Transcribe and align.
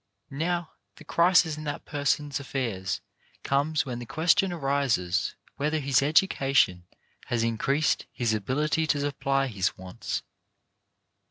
Now, 0.33 0.71
the 0.95 1.03
crisis 1.03 1.57
in 1.59 1.63
that 1.65 1.85
person's 1.85 2.39
affairs 2.39 3.01
comes 3.43 3.85
when 3.85 3.99
the 3.99 4.07
question 4.07 4.51
arises 4.51 5.35
whether 5.57 5.77
his 5.77 6.01
education 6.01 6.87
has 7.27 7.43
increased 7.43 8.07
his 8.11 8.33
ability 8.33 8.87
to 8.87 8.99
supply 9.01 9.45
his 9.45 9.77
wants. 9.77 10.23